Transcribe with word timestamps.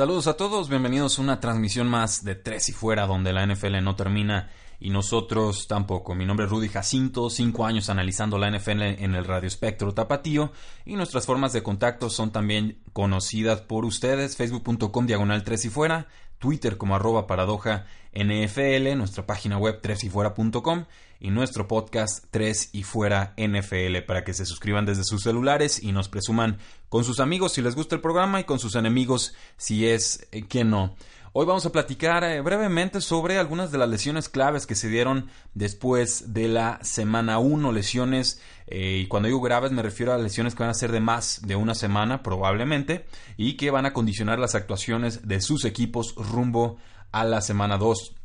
Saludos 0.00 0.28
a 0.28 0.34
todos, 0.38 0.70
bienvenidos 0.70 1.18
a 1.18 1.22
una 1.22 1.40
transmisión 1.40 1.86
más 1.86 2.24
de 2.24 2.34
Tres 2.34 2.70
y 2.70 2.72
Fuera, 2.72 3.06
donde 3.06 3.34
la 3.34 3.46
NFL 3.46 3.82
no 3.82 3.96
termina 3.96 4.48
y 4.80 4.88
nosotros 4.88 5.68
tampoco. 5.68 6.14
Mi 6.14 6.24
nombre 6.24 6.46
es 6.46 6.50
Rudy 6.50 6.70
Jacinto, 6.70 7.28
cinco 7.28 7.66
años 7.66 7.90
analizando 7.90 8.38
la 8.38 8.50
NFL 8.50 8.80
en 8.80 9.14
el 9.14 9.26
Radio 9.26 9.46
Espectro 9.46 9.92
Tapatío 9.92 10.52
y 10.86 10.96
nuestras 10.96 11.26
formas 11.26 11.52
de 11.52 11.62
contacto 11.62 12.08
son 12.08 12.32
también 12.32 12.80
conocidas 12.94 13.60
por 13.60 13.84
ustedes, 13.84 14.38
facebook.com 14.38 15.04
diagonal 15.04 15.44
Tres 15.44 15.66
y 15.66 15.68
Fuera, 15.68 16.08
Twitter 16.40 16.76
como 16.76 16.96
arroba 16.96 17.28
paradoja 17.28 17.86
NFL, 18.12 18.96
nuestra 18.96 19.24
página 19.24 19.56
web 19.56 19.80
tresyfuera.com 19.80 20.86
y 21.20 21.30
nuestro 21.30 21.68
podcast 21.68 22.24
3 22.30 22.70
y 22.72 22.82
fuera 22.82 23.34
NFL 23.36 23.98
para 24.06 24.24
que 24.24 24.34
se 24.34 24.46
suscriban 24.46 24.86
desde 24.86 25.04
sus 25.04 25.22
celulares 25.22 25.80
y 25.80 25.92
nos 25.92 26.08
presuman 26.08 26.58
con 26.88 27.04
sus 27.04 27.20
amigos 27.20 27.52
si 27.52 27.62
les 27.62 27.76
gusta 27.76 27.94
el 27.94 28.00
programa 28.00 28.40
y 28.40 28.44
con 28.44 28.58
sus 28.58 28.74
enemigos 28.74 29.34
si 29.56 29.86
es 29.86 30.26
eh, 30.32 30.42
que 30.42 30.64
no. 30.64 30.96
Hoy 31.32 31.46
vamos 31.46 31.64
a 31.64 31.70
platicar 31.70 32.24
eh, 32.24 32.40
brevemente 32.40 33.00
sobre 33.00 33.38
algunas 33.38 33.70
de 33.70 33.78
las 33.78 33.88
lesiones 33.88 34.28
claves 34.28 34.66
que 34.66 34.74
se 34.74 34.88
dieron 34.88 35.28
después 35.54 36.34
de 36.34 36.48
la 36.48 36.80
semana 36.82 37.38
1, 37.38 37.70
lesiones, 37.70 38.42
eh, 38.66 39.02
y 39.04 39.06
cuando 39.06 39.28
digo 39.28 39.40
graves 39.40 39.70
me 39.70 39.82
refiero 39.82 40.12
a 40.12 40.18
lesiones 40.18 40.56
que 40.56 40.64
van 40.64 40.70
a 40.70 40.74
ser 40.74 40.90
de 40.90 40.98
más 40.98 41.42
de 41.46 41.54
una 41.54 41.76
semana 41.76 42.24
probablemente, 42.24 43.06
y 43.36 43.56
que 43.56 43.70
van 43.70 43.86
a 43.86 43.92
condicionar 43.92 44.40
las 44.40 44.56
actuaciones 44.56 45.28
de 45.28 45.40
sus 45.40 45.64
equipos 45.64 46.16
rumbo 46.16 46.78
a 47.12 47.22
la 47.22 47.40
semana 47.42 47.78
2. 47.78 48.16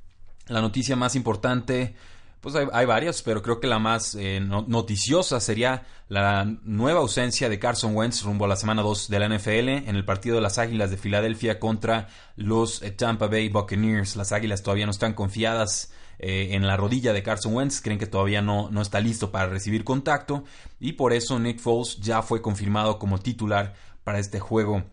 La 0.47 0.61
noticia 0.61 0.95
más 0.95 1.15
importante 1.15 1.93
pues 2.45 2.69
hay, 2.71 2.85
varias, 2.85 3.23
pero 3.23 3.41
creo 3.41 3.59
que 3.59 3.65
la 3.65 3.79
más 3.79 4.13
eh, 4.13 4.39
noticiosa 4.39 5.39
sería 5.39 5.87
la 6.09 6.45
nueva 6.61 6.99
ausencia 6.99 7.49
de 7.49 7.57
Carson 7.57 7.95
Wentz 7.95 8.21
rumbo 8.21 8.45
a 8.45 8.47
la 8.47 8.55
semana 8.55 8.83
2 8.83 9.09
de 9.09 9.17
la 9.17 9.27
NFL 9.27 9.69
en 9.89 9.95
el 9.95 10.05
partido 10.05 10.35
de 10.35 10.43
las 10.43 10.59
Águilas 10.59 10.91
de 10.91 10.97
Filadelfia 10.97 11.59
contra 11.59 12.07
los 12.35 12.83
eh, 12.83 12.91
Tampa 12.91 13.25
Bay 13.25 13.49
Buccaneers. 13.49 14.15
Las 14.15 14.31
Águilas 14.31 14.61
todavía 14.61 14.85
no 14.85 14.91
están 14.91 15.15
confiadas 15.15 15.91
eh, 16.19 16.49
en 16.51 16.67
la 16.67 16.77
rodilla 16.77 17.13
de 17.13 17.23
Carson 17.23 17.55
Wentz, 17.55 17.81
creen 17.81 17.97
que 17.97 18.05
todavía 18.05 18.43
no, 18.43 18.69
no 18.69 18.83
está 18.83 18.99
listo 18.99 19.31
para 19.31 19.47
recibir 19.47 19.83
contacto 19.83 20.43
y 20.79 20.93
por 20.93 21.13
eso 21.13 21.39
Nick 21.39 21.59
Foles 21.59 21.97
ya 21.99 22.21
fue 22.21 22.43
confirmado 22.43 22.99
como 22.99 23.17
titular 23.17 23.73
para 24.03 24.19
este 24.19 24.39
juego 24.39 24.83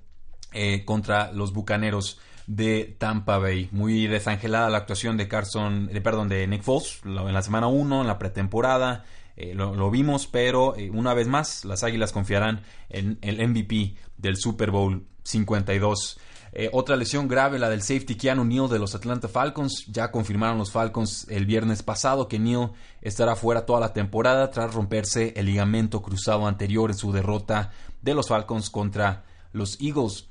contra 0.86 1.32
los 1.32 1.52
Bucaneros 1.52 2.18
de 2.46 2.96
Tampa 2.98 3.38
Bay. 3.38 3.68
Muy 3.72 4.06
desangelada 4.06 4.70
la 4.70 4.78
actuación 4.78 5.16
de 5.16 5.28
Carson, 5.28 5.86
de, 5.86 6.00
perdón, 6.00 6.28
de 6.28 6.46
Nick 6.46 6.62
Foles 6.62 7.00
en 7.04 7.32
la 7.32 7.42
semana 7.42 7.66
1, 7.68 8.02
en 8.02 8.06
la 8.06 8.18
pretemporada. 8.18 9.04
Eh, 9.36 9.54
lo, 9.54 9.90
vimos, 9.90 10.26
pero 10.26 10.76
eh, 10.76 10.90
una 10.90 11.14
vez 11.14 11.26
más 11.26 11.64
las 11.64 11.82
Águilas 11.84 12.12
confiarán 12.12 12.62
en 12.90 13.18
el 13.22 13.46
MVP 13.48 13.94
del 14.18 14.36
Super 14.36 14.70
Bowl 14.70 15.06
52. 15.24 16.18
Eh, 16.54 16.68
otra 16.72 16.96
lesión 16.96 17.28
grave, 17.28 17.58
la 17.58 17.70
del 17.70 17.80
safety 17.80 18.14
Keanu 18.14 18.44
Neal 18.44 18.68
de 18.68 18.78
los 18.78 18.94
Atlanta 18.94 19.26
Falcons. 19.26 19.86
Ya 19.88 20.10
confirmaron 20.10 20.58
los 20.58 20.70
Falcons 20.70 21.26
el 21.30 21.46
viernes 21.46 21.82
pasado 21.82 22.28
que 22.28 22.38
Neal 22.38 22.72
estará 23.00 23.36
fuera 23.36 23.64
toda 23.64 23.80
la 23.80 23.94
temporada 23.94 24.50
tras 24.50 24.74
romperse 24.74 25.32
el 25.36 25.46
ligamento 25.46 26.02
cruzado 26.02 26.46
anterior 26.46 26.90
en 26.90 26.96
su 26.96 27.10
derrota 27.10 27.70
de 28.02 28.14
los 28.14 28.28
Falcons 28.28 28.68
contra 28.68 29.24
los 29.52 29.80
Eagles. 29.80 30.28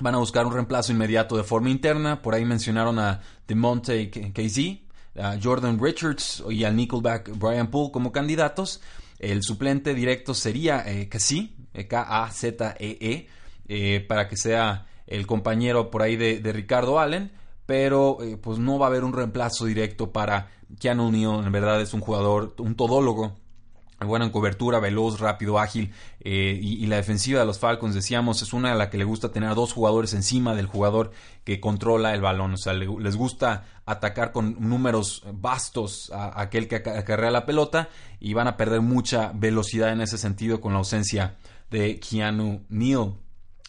Van 0.00 0.14
a 0.14 0.18
buscar 0.18 0.46
un 0.46 0.52
reemplazo 0.52 0.92
inmediato 0.92 1.36
de 1.36 1.42
forma 1.42 1.70
interna. 1.70 2.22
Por 2.22 2.34
ahí 2.34 2.44
mencionaron 2.44 2.98
a 2.98 3.20
DeMonte 3.46 4.10
KZ, 4.10 5.20
a 5.20 5.38
Jordan 5.42 5.78
Richards 5.82 6.44
y 6.48 6.64
al 6.64 6.76
Nickelback 6.76 7.36
Brian 7.36 7.68
Poole 7.68 7.90
como 7.90 8.12
candidatos. 8.12 8.80
El 9.18 9.42
suplente 9.42 9.94
directo 9.94 10.34
sería 10.34 10.84
eh, 10.86 11.08
K-A-Z-E-E, 11.08 12.98
-E, 13.00 13.26
eh, 13.68 14.00
para 14.08 14.28
que 14.28 14.36
sea 14.36 14.86
el 15.06 15.26
compañero 15.26 15.90
por 15.90 16.02
ahí 16.02 16.16
de, 16.16 16.52
Ricardo 16.52 17.00
Allen. 17.00 17.32
Pero 17.66 18.18
eh, 18.22 18.36
pues 18.36 18.58
no 18.58 18.78
va 18.78 18.86
a 18.86 18.88
haber 18.88 19.04
un 19.04 19.12
reemplazo 19.12 19.66
directo 19.66 20.12
para 20.12 20.50
Keanu 20.78 21.10
Neal. 21.10 21.44
En 21.44 21.52
verdad 21.52 21.80
es 21.80 21.92
un 21.92 22.00
jugador, 22.00 22.54
un 22.58 22.76
todólogo 22.76 23.37
buena 24.06 24.24
en 24.24 24.30
cobertura, 24.30 24.78
veloz, 24.78 25.18
rápido, 25.18 25.58
ágil. 25.58 25.92
Eh, 26.20 26.58
y, 26.60 26.86
la 26.86 26.96
defensiva 26.96 27.40
de 27.40 27.46
los 27.46 27.58
Falcons, 27.58 27.94
decíamos, 27.94 28.42
es 28.42 28.52
una 28.52 28.72
a 28.72 28.74
la 28.74 28.90
que 28.90 28.98
le 28.98 29.04
gusta 29.04 29.32
tener 29.32 29.50
a 29.50 29.54
dos 29.54 29.72
jugadores 29.72 30.14
encima 30.14 30.54
del 30.54 30.66
jugador 30.66 31.10
que 31.44 31.60
controla 31.60 32.14
el 32.14 32.20
balón. 32.20 32.54
O 32.54 32.56
sea, 32.56 32.74
les 32.74 33.16
gusta 33.16 33.64
atacar 33.86 34.32
con 34.32 34.56
números 34.60 35.24
vastos 35.32 36.10
a, 36.14 36.40
aquel 36.40 36.68
que 36.68 36.76
acarrea 36.76 37.30
la 37.30 37.46
pelota 37.46 37.88
y 38.20 38.34
van 38.34 38.46
a 38.46 38.56
perder 38.56 38.82
mucha 38.82 39.32
velocidad 39.34 39.92
en 39.92 40.00
ese 40.00 40.18
sentido 40.18 40.60
con 40.60 40.72
la 40.72 40.78
ausencia 40.78 41.36
de 41.70 41.98
Keanu 41.98 42.64
Neal. 42.68 43.14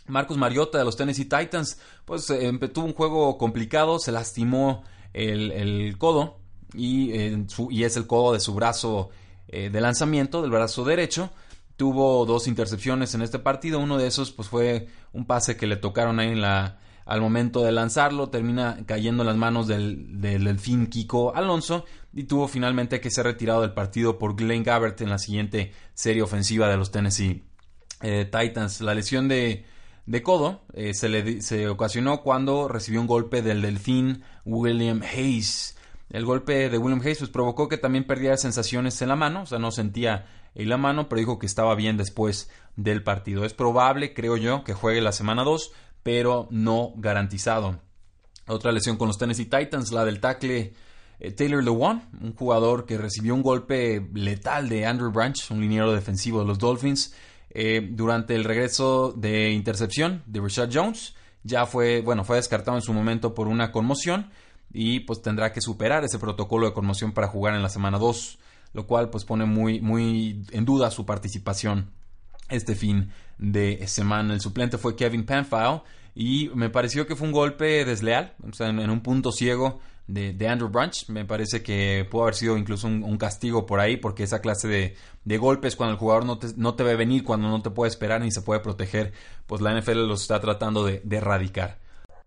Marcus 0.07 0.37
Mariota 0.37 0.79
de 0.79 0.85
los 0.85 0.97
Tennessee 0.97 1.25
Titans, 1.25 1.79
pues 2.05 2.29
eh, 2.29 2.51
tuvo 2.73 2.85
un 2.85 2.93
juego 2.93 3.37
complicado, 3.37 3.99
se 3.99 4.11
lastimó 4.11 4.83
el, 5.13 5.95
codo 5.97 6.39
y, 6.73 7.11
eh, 7.11 7.45
y 7.69 7.83
es 7.83 7.95
el 7.95 8.07
codo 8.07 8.33
de 8.33 8.39
su 8.39 8.53
brazo 8.53 9.09
eh, 9.51 9.69
de 9.69 9.81
lanzamiento 9.81 10.41
del 10.41 10.51
brazo 10.51 10.83
derecho. 10.85 11.31
Tuvo 11.75 12.25
dos 12.25 12.47
intercepciones 12.47 13.15
en 13.15 13.21
este 13.21 13.39
partido. 13.39 13.79
Uno 13.79 13.97
de 13.97 14.07
esos 14.07 14.31
pues, 14.31 14.47
fue 14.47 14.87
un 15.13 15.25
pase 15.25 15.57
que 15.57 15.67
le 15.67 15.77
tocaron 15.77 16.19
ahí 16.19 16.29
en 16.29 16.41
la, 16.41 16.79
al 17.05 17.21
momento 17.21 17.63
de 17.63 17.71
lanzarlo. 17.71 18.29
Termina 18.29 18.79
cayendo 18.85 19.23
en 19.23 19.27
las 19.27 19.37
manos 19.37 19.67
del, 19.67 20.21
del 20.21 20.43
delfín 20.43 20.87
Kiko 20.87 21.35
Alonso. 21.35 21.85
Y 22.13 22.23
tuvo 22.23 22.47
finalmente 22.47 22.99
que 22.99 23.11
ser 23.11 23.25
retirado 23.25 23.61
del 23.61 23.73
partido 23.73 24.19
por 24.19 24.35
Glenn 24.35 24.63
Gabbert 24.63 24.99
en 25.01 25.09
la 25.09 25.19
siguiente 25.19 25.73
serie 25.93 26.21
ofensiva 26.21 26.67
de 26.67 26.77
los 26.77 26.91
Tennessee 26.91 27.43
eh, 28.01 28.25
Titans. 28.25 28.81
La 28.81 28.93
lesión 28.93 29.27
de, 29.27 29.65
de 30.05 30.21
codo 30.23 30.61
eh, 30.73 30.93
se, 30.93 31.07
le, 31.07 31.41
se 31.41 31.69
ocasionó 31.69 32.21
cuando 32.21 32.67
recibió 32.67 32.99
un 32.99 33.07
golpe 33.07 33.41
del 33.41 33.61
delfín 33.61 34.23
William 34.43 35.01
Hayes. 35.01 35.77
El 36.09 36.25
golpe 36.25 36.69
de 36.69 36.77
William 36.77 37.01
Hayes 37.01 37.19
pues, 37.19 37.29
provocó 37.29 37.67
que 37.67 37.77
también 37.77 38.07
perdiera 38.07 38.35
sensaciones 38.37 39.01
en 39.01 39.09
la 39.09 39.15
mano, 39.15 39.43
o 39.43 39.45
sea, 39.45 39.59
no 39.59 39.71
sentía 39.71 40.25
en 40.55 40.69
la 40.69 40.77
mano, 40.77 41.07
pero 41.07 41.19
dijo 41.19 41.39
que 41.39 41.45
estaba 41.45 41.75
bien 41.75 41.97
después 41.97 42.49
del 42.75 43.03
partido. 43.03 43.45
Es 43.45 43.53
probable, 43.53 44.13
creo 44.13 44.35
yo, 44.35 44.63
que 44.63 44.73
juegue 44.73 45.01
la 45.01 45.11
semana 45.11 45.43
2, 45.43 45.71
pero 46.01 46.47
no 46.49 46.93
garantizado. 46.95 47.79
Otra 48.47 48.71
lesión 48.71 48.97
con 48.97 49.07
los 49.07 49.19
Tennessee 49.19 49.45
Titans, 49.45 49.91
la 49.91 50.05
del 50.05 50.19
tackle 50.19 50.73
eh, 51.19 51.31
Taylor 51.31 51.63
Lewan, 51.63 52.09
un 52.21 52.33
jugador 52.33 52.85
que 52.85 52.97
recibió 52.97 53.35
un 53.35 53.43
golpe 53.43 54.07
letal 54.13 54.69
de 54.69 54.87
Andrew 54.87 55.11
Branch, 55.11 55.37
un 55.51 55.61
liniero 55.61 55.93
defensivo 55.93 56.39
de 56.39 56.45
los 56.45 56.57
Dolphins, 56.57 57.13
eh, 57.51 57.87
durante 57.91 58.35
el 58.35 58.45
regreso 58.45 59.13
de 59.15 59.51
intercepción 59.51 60.23
de 60.25 60.39
Richard 60.39 60.69
Jones. 60.73 61.15
Ya 61.43 61.65
fue, 61.67 62.01
bueno, 62.01 62.23
fue 62.23 62.37
descartado 62.37 62.77
en 62.77 62.81
su 62.81 62.93
momento 62.93 63.35
por 63.35 63.47
una 63.47 63.71
conmoción 63.71 64.31
y 64.71 65.01
pues 65.01 65.21
tendrá 65.21 65.51
que 65.51 65.61
superar 65.61 66.03
ese 66.03 66.19
protocolo 66.19 66.67
de 66.67 66.73
conmoción 66.73 67.11
para 67.11 67.27
jugar 67.27 67.55
en 67.55 67.63
la 67.63 67.69
semana 67.69 67.97
2, 67.97 68.39
lo 68.73 68.85
cual 68.85 69.09
pues 69.09 69.25
pone 69.25 69.45
muy, 69.45 69.81
muy 69.81 70.43
en 70.51 70.65
duda 70.65 70.91
su 70.91 71.05
participación 71.05 71.91
este 72.49 72.75
fin 72.75 73.11
de 73.37 73.87
semana. 73.87 74.33
El 74.33 74.41
suplente 74.41 74.77
fue 74.77 74.95
Kevin 74.95 75.25
Panfile 75.25 75.81
y 76.15 76.49
me 76.53 76.69
pareció 76.69 77.07
que 77.07 77.15
fue 77.15 77.27
un 77.27 77.33
golpe 77.33 77.85
desleal, 77.85 78.33
o 78.47 78.53
sea, 78.53 78.67
en, 78.67 78.89
un 78.89 79.01
punto 79.01 79.31
ciego 79.31 79.79
de, 80.07 80.35
Andrew 80.47 80.69
Branch. 80.69 81.07
Me 81.09 81.25
parece 81.25 81.63
que 81.63 82.07
pudo 82.09 82.23
haber 82.23 82.35
sido 82.35 82.57
incluso 82.57 82.87
un, 82.87 83.17
castigo 83.17 83.65
por 83.65 83.79
ahí, 83.79 83.97
porque 83.97 84.23
esa 84.23 84.41
clase 84.41 84.67
de, 84.67 84.95
de 85.23 85.37
golpes 85.37 85.75
cuando 85.75 85.93
el 85.93 85.99
jugador 85.99 86.25
no 86.25 86.37
te, 86.37 86.47
no 86.57 86.75
te, 86.75 86.83
ve 86.83 86.95
venir, 86.95 87.23
cuando 87.23 87.47
no 87.47 87.61
te 87.61 87.69
puede 87.69 87.89
esperar 87.89 88.21
ni 88.21 88.31
se 88.31 88.41
puede 88.41 88.59
proteger, 88.59 89.13
pues 89.47 89.61
la 89.61 89.79
NFL 89.79 90.07
los 90.07 90.21
está 90.21 90.39
tratando 90.39 90.83
de 90.83 91.01
erradicar. 91.09 91.79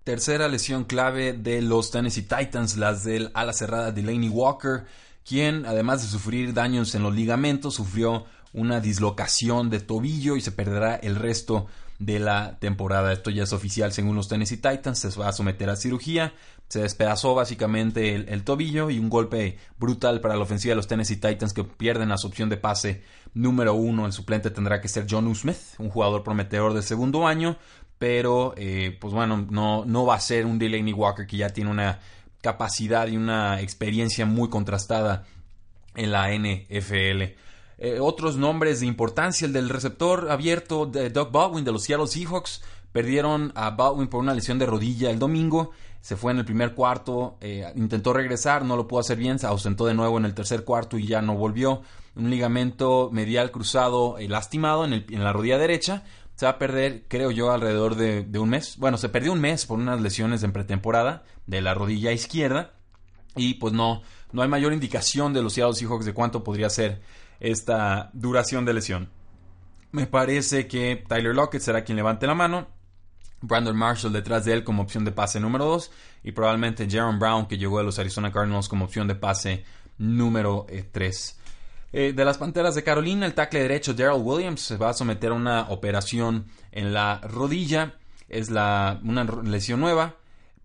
Tercera 0.05 0.49
lesión 0.49 0.83
clave 0.83 1.33
de 1.33 1.63
los 1.63 1.93
Tennessee 1.93 2.23
Titans, 2.23 2.77
las 2.77 3.05
del 3.05 3.31
ala 3.35 3.53
cerrada 3.53 3.93
Delaney 3.93 4.29
Walker, 4.29 4.85
quien 5.25 5.65
además 5.65 6.03
de 6.03 6.09
sufrir 6.09 6.53
daños 6.53 6.97
en 6.97 7.05
los 7.05 7.15
ligamentos, 7.15 7.75
sufrió 7.75 8.25
una 8.53 8.81
dislocación 8.81 9.71
de 9.71 9.79
tobillo 9.79 10.35
y 10.35 10.41
se 10.41 10.51
perderá 10.51 10.97
el 10.97 11.15
resto 11.15 11.69
de 12.01 12.19
la 12.19 12.59
temporada. 12.59 13.13
Esto 13.13 13.31
ya 13.31 13.45
es 13.45 13.53
oficial 13.53 13.93
según 13.93 14.17
los 14.17 14.27
Tennessee 14.27 14.57
Titans, 14.57 14.99
se 14.99 15.09
va 15.19 15.29
a 15.29 15.33
someter 15.33 15.71
a 15.71 15.77
cirugía, 15.77 16.35
se 16.69 16.81
despedazó 16.81 17.35
básicamente 17.37 18.15
el, 18.15 18.43
tobillo 18.43 18.91
y 18.91 18.99
un 18.99 19.09
golpe 19.09 19.59
brutal 19.79 20.21
para 20.21 20.35
la 20.35 20.43
ofensiva 20.43 20.73
de 20.73 20.77
los 20.77 20.89
Tennessee 20.89 21.17
Titans 21.17 21.53
que 21.53 21.63
pierden 21.63 22.09
la 22.09 22.17
opción 22.17 22.49
de 22.49 22.57
pase 22.57 23.03
número 23.35 23.75
uno. 23.75 24.07
El 24.07 24.13
suplente 24.13 24.51
tendrá 24.51 24.81
que 24.81 24.89
ser 24.89 25.07
John 25.09 25.33
Smith, 25.35 25.59
un 25.79 25.91
jugador 25.91 26.25
prometedor 26.25 26.75
de 26.75 26.83
segundo 26.83 27.27
año, 27.27 27.57
pero 28.03 28.53
eh, 28.57 28.99
pues 29.01 29.15
bueno, 29.15 29.47
no, 29.49 29.85
no 29.85 30.05
va 30.05 30.17
a 30.17 30.21
ser 30.21 30.45
un 30.45 30.59
Delaney 30.59 30.93
Walker 30.93 31.25
que 31.25 31.37
ya 31.37 31.51
tiene 31.51 31.71
una 31.71 32.01
capacidad 32.41 33.07
y 33.07 33.17
una 33.17 33.61
experiencia 33.61 34.27
muy 34.27 34.51
contrastada 34.51 35.25
en 35.95 36.11
la 36.11 36.37
NFL. 36.37 37.23
Eh, 37.79 38.01
otros 38.01 38.37
nombres 38.37 38.81
de 38.81 38.87
importancia, 38.87 39.47
el 39.47 39.53
del 39.53 39.69
receptor 39.69 40.33
abierto 40.33 40.85
de 40.85 41.11
Doug 41.11 41.31
Baldwin 41.31 41.65
de 41.65 41.71
los 41.71 41.85
Seattle 41.85 42.09
Seahawks. 42.09 42.65
Perdieron 42.91 43.53
a 43.55 43.71
Baldwin 43.71 44.09
por 44.09 44.19
una 44.19 44.35
lesión 44.35 44.59
de 44.59 44.67
rodilla 44.67 45.09
el 45.09 45.21
domingo. 45.21 45.71
Se 46.01 46.17
fue 46.17 46.33
en 46.33 46.39
el 46.39 46.45
primer 46.45 46.75
cuarto, 46.75 47.37
eh, 47.41 47.73
intentó 47.77 48.13
regresar, 48.13 48.65
no 48.65 48.75
lo 48.75 48.89
pudo 48.89 48.99
hacer 48.99 49.17
bien, 49.17 49.39
se 49.39 49.47
ausentó 49.47 49.87
de 49.87 49.95
nuevo 49.95 50.19
en 50.19 50.25
el 50.25 50.35
tercer 50.35 50.65
cuarto 50.65 50.99
y 50.99 51.07
ya 51.07 51.23
no 51.23 51.37
volvió. 51.37 51.83
Un 52.17 52.31
ligamento 52.31 53.11
medial 53.13 53.53
cruzado 53.53 54.17
lastimado 54.19 54.85
en, 54.85 55.05
la 55.09 55.33
rodilla 55.33 55.57
derecha. 55.57 56.03
Se 56.37 56.47
va 56.47 56.53
a 56.53 56.59
perder, 56.59 57.05
creo 57.09 57.31
yo, 57.31 57.53
alrededor 57.53 57.95
de, 57.95 58.39
un 58.39 58.49
mes. 58.49 58.77
Bueno, 58.79 58.97
se 58.97 59.09
perdió 59.09 59.33
un 59.33 59.41
mes 59.41 59.67
por 59.67 59.79
unas 59.79 60.01
lesiones 60.01 60.43
en 60.43 60.53
pretemporada 60.53 61.25
de 61.47 61.61
la 61.61 61.75
rodilla 61.75 62.13
izquierda. 62.13 62.73
Y 63.37 63.55
pues 63.55 63.73
no, 63.73 64.03
no 64.33 64.43
hay 64.43 64.49
mayor 64.49 64.73
indicación 64.73 65.33
de 65.33 65.43
los 65.43 65.55
Seattle 65.55 65.75
Seahawks 65.75 66.05
de 66.05 66.15
cuánto 66.15 66.43
podría 66.43 66.69
ser 66.69 67.03
esta 67.41 68.11
duración 68.13 68.65
de 68.65 68.75
lesión. 68.75 69.11
Me 69.91 70.07
parece 70.07 70.67
que 70.67 71.05
Tyler 71.07 71.35
Lockett 71.35 71.61
será 71.61 71.85
quien 71.85 71.97
levante 71.97 72.27
la 72.27 72.35
mano. 72.35 72.69
Brandon 73.43 73.77
Marshall 73.77 74.13
detrás 74.13 74.45
de 74.45 74.55
él 74.55 74.65
como 74.65 74.83
opción 74.83 75.05
de 75.05 75.13
pase 75.13 75.41
número 75.41 75.65
2 75.65 75.91
y 76.23 76.33
probablemente 76.33 76.89
Jaron 76.89 77.19
Brown 77.19 77.47
que 77.47 77.59
llegó 77.59 77.79
a 77.79 77.83
los 77.83 77.99
Arizona 77.99 78.33
Cardinals 78.33 78.69
como 78.69 78.85
opción 78.85 79.09
de 79.09 79.17
pase 79.17 79.65
número 79.99 80.67
3. 80.93 81.39
Eh, 81.93 82.09
eh, 82.09 82.13
de 82.13 82.25
las 82.25 82.39
Panteras 82.39 82.75
de 82.75 82.83
Carolina, 82.83 83.27
el 83.27 83.35
tackle 83.35 83.61
derecho 83.61 83.95
Daryl 83.95 84.23
Williams 84.23 84.61
se 84.61 84.77
va 84.77 84.91
a 84.91 84.95
someter 84.95 85.31
a 85.31 85.35
una 85.35 85.69
operación 85.69 86.47
en 86.71 86.93
la 86.93 87.21
rodilla. 87.21 87.95
Es 88.29 88.51
la, 88.51 88.99
una 89.05 89.25
lesión 89.25 89.81
nueva, 89.81 90.17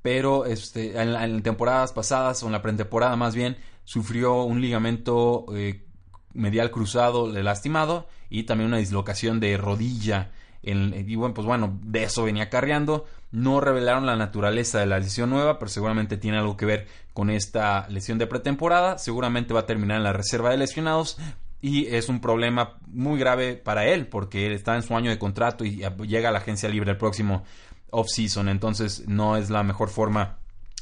pero 0.02 0.46
este, 0.46 1.00
en, 1.00 1.42
temporadas 1.44 1.92
pasadas, 1.92 2.42
o 2.44 2.46
en 2.46 2.54
la 2.54 2.62
pretemporada 2.62 3.16
más 3.18 3.36
bien, 3.36 3.58
sufrió 3.84 4.44
un 4.44 4.62
ligamento 4.62 5.46
eh, 5.54 5.86
medial 6.34 6.72
cruzado 6.72 7.28
lastimado 7.28 8.08
y 8.30 8.44
también 8.44 8.70
una 8.70 8.78
dislocación 8.78 9.40
de 9.42 9.58
rodilla. 9.58 10.32
En, 10.64 10.94
y 10.94 11.16
bueno, 11.16 11.34
pues 11.34 11.46
bueno, 11.46 11.78
de 11.84 12.04
eso 12.04 12.24
venía 12.24 12.50
carreando. 12.50 13.06
No 13.32 13.60
revelaron 13.60 14.06
la 14.06 14.16
naturaleza 14.16 14.80
de 14.80 14.86
la 14.86 15.00
lesión 15.00 15.30
nueva, 15.30 15.60
pero 15.60 15.70
seguramente 15.70 16.18
tiene 16.18 16.38
algo 16.38 16.56
que 16.56 16.66
ver 16.66 16.88
con 17.14 17.30
esta 17.30 17.88
lesión 17.90 18.18
de 18.18 18.28
pretemporada. 18.28 18.98
Seguramente 18.98 19.54
va 19.54 19.62
a 19.62 19.66
terminar 19.66 19.98
en 19.98 20.04
la 20.04 20.14
reserva 20.14 20.50
de 20.50 20.58
lesionados. 20.58 21.18
Y 21.60 21.88
es 21.88 22.08
un 22.08 22.22
problema 22.22 22.78
muy 22.88 23.20
grave 23.20 23.56
para 23.56 23.88
él, 23.88 24.08
porque 24.08 24.54
está 24.54 24.76
en 24.76 24.84
su 24.84 24.96
año 24.96 25.10
de 25.10 25.18
contrato 25.18 25.66
y 25.66 25.84
llega 26.08 26.30
a 26.30 26.32
la 26.32 26.40
agencia 26.40 26.70
libre 26.70 26.92
el 26.92 26.98
próximo 26.98 27.44
off-season. 27.90 28.48
Entonces 28.48 29.08
no 29.08 29.36
es 29.38 29.50
la 29.50 29.64
mejor 29.64 29.90
forma 29.90 30.38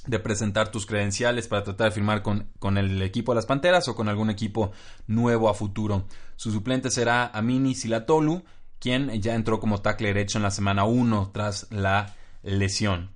de 0.05 0.19
presentar 0.19 0.69
tus 0.69 0.85
credenciales 0.85 1.47
para 1.47 1.63
tratar 1.63 1.89
de 1.89 1.95
firmar 1.95 2.21
con, 2.21 2.49
con, 2.59 2.77
el 2.77 3.01
equipo 3.01 3.31
de 3.31 3.37
las 3.37 3.45
Panteras 3.45 3.87
o 3.87 3.95
con 3.95 4.09
algún 4.09 4.29
equipo 4.29 4.71
nuevo 5.07 5.49
a 5.49 5.53
futuro. 5.53 6.05
Su 6.35 6.51
suplente 6.51 6.91
será 6.91 7.27
Amini 7.27 7.73
Silatolu, 7.73 8.43
quien 8.79 9.09
ya 9.21 9.33
entró 9.33 9.59
como 9.59 9.81
tackle 9.81 10.09
derecho 10.09 10.37
en 10.37 10.43
la 10.43 10.51
semana 10.51 10.83
1 10.85 11.31
tras 11.33 11.71
la 11.71 12.13
lesión. 12.45 13.11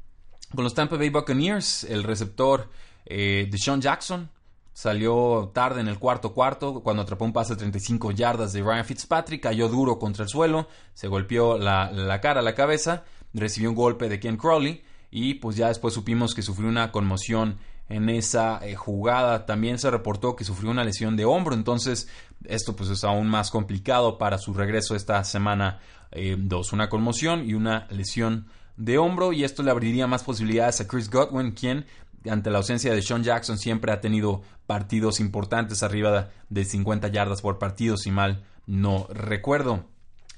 Con 0.53 0.63
los 0.63 0.73
Tampa 0.73 0.97
Bay 0.97 1.09
Buccaneers, 1.09 1.85
el 1.85 2.03
receptor 2.03 2.69
eh, 3.05 3.47
de 3.49 3.57
Sean 3.57 3.81
Jackson 3.81 4.29
salió 4.73 5.51
tarde 5.53 5.81
en 5.81 5.87
el 5.87 5.99
cuarto 5.99 6.33
cuarto 6.33 6.81
cuando 6.81 7.03
atrapó 7.03 7.25
un 7.25 7.33
pase 7.33 7.53
de 7.53 7.59
35 7.59 8.11
yardas 8.11 8.53
de 8.53 8.61
Ryan 8.61 8.85
Fitzpatrick, 8.85 9.43
cayó 9.43 9.67
duro 9.67 9.99
contra 9.99 10.23
el 10.23 10.29
suelo, 10.29 10.67
se 10.93 11.07
golpeó 11.07 11.57
la, 11.57 11.91
la 11.91 12.21
cara, 12.21 12.41
la 12.41 12.55
cabeza, 12.55 13.03
recibió 13.33 13.69
un 13.69 13.75
golpe 13.75 14.09
de 14.09 14.19
Ken 14.19 14.37
Crowley 14.37 14.83
y 15.11 15.35
pues 15.35 15.55
ya 15.55 15.67
después 15.67 15.93
supimos 15.93 16.33
que 16.33 16.41
sufrió 16.41 16.69
una 16.69 16.91
conmoción 16.91 17.57
en 17.89 18.09
esa 18.09 18.59
eh, 18.65 18.75
jugada. 18.75 19.45
También 19.45 19.79
se 19.79 19.91
reportó 19.91 20.35
que 20.35 20.43
sufrió 20.43 20.71
una 20.71 20.83
lesión 20.83 21.17
de 21.17 21.25
hombro, 21.25 21.55
entonces 21.55 22.07
esto 22.45 22.75
pues 22.75 22.89
es 22.89 23.03
aún 23.03 23.27
más 23.27 23.51
complicado 23.51 24.17
para 24.17 24.37
su 24.37 24.53
regreso 24.53 24.95
esta 24.95 25.23
semana 25.23 25.79
2. 26.11 26.13
Eh, 26.13 26.75
una 26.75 26.89
conmoción 26.89 27.47
y 27.47 27.53
una 27.53 27.87
lesión 27.89 28.47
de 28.79 28.97
hombro 28.97 29.33
y 29.33 29.43
esto 29.43 29.61
le 29.61 29.69
abriría 29.69 30.07
más 30.07 30.23
posibilidades 30.23 30.81
a 30.81 30.87
Chris 30.87 31.09
Godwin, 31.09 31.51
quien 31.51 31.85
ante 32.27 32.49
la 32.49 32.57
ausencia 32.57 32.93
de 32.93 33.01
Sean 33.01 33.23
Jackson 33.23 33.57
siempre 33.57 33.91
ha 33.91 34.01
tenido 34.01 34.41
partidos 34.65 35.19
importantes 35.19 35.83
arriba 35.83 36.29
de 36.49 36.65
50 36.65 37.09
yardas 37.09 37.41
por 37.41 37.59
partido, 37.59 37.97
si 37.97 38.09
mal 38.09 38.43
no 38.65 39.07
recuerdo. 39.11 39.85